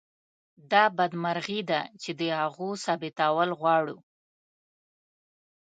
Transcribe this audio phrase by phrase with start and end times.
[0.71, 3.97] دا بدمرغي ده چې د هغو ثابتول غواړو.